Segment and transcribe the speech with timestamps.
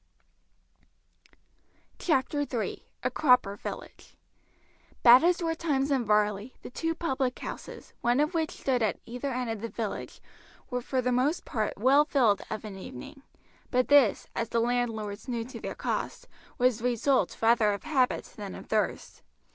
[1.99, 4.17] CHAPTER III: A CROPPER VILLAGE
[5.03, 8.99] Bad as were times in Varley, the two public houses, one of which stood at
[9.05, 10.19] either end of the village,
[10.71, 13.21] were for the most part well filled of an evening;
[13.69, 16.27] but this, as the landlords knew to their cost,
[16.57, 19.21] was the result rather of habit than of thirst.